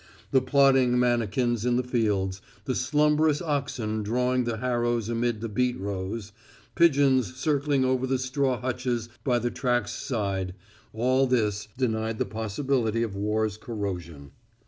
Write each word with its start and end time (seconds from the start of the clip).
The 0.31 0.41
plodding 0.41 0.97
manikins 0.97 1.63
in 1.63 1.75
the 1.75 1.83
fields, 1.83 2.41
the 2.65 2.73
slumberous 2.73 3.39
oxen 3.39 4.01
drawing 4.01 4.45
the 4.45 4.57
harrows 4.57 5.09
amid 5.09 5.41
the 5.41 5.47
beet 5.47 5.79
rows, 5.79 6.31
pigeons 6.73 7.35
circling 7.35 7.85
over 7.85 8.07
the 8.07 8.17
straw 8.17 8.59
hutches 8.59 9.09
by 9.23 9.37
the 9.37 9.51
tracks' 9.51 9.91
side 9.91 10.55
all 10.91 11.27
this 11.27 11.67
denied 11.77 12.17
the 12.17 12.25
possibility 12.25 13.03
of 13.03 13.15
war's 13.15 13.57
corrosion. 13.57 14.31